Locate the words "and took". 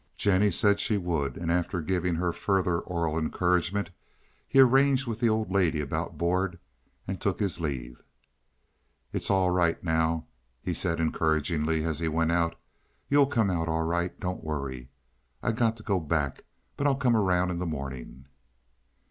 7.07-7.39